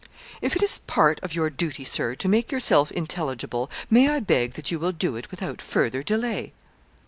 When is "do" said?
4.93-5.15